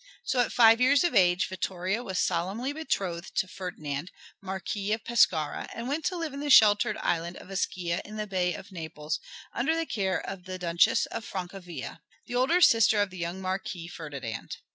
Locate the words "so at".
0.23-0.51